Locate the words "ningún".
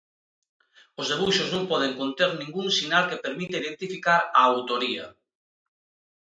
2.33-2.67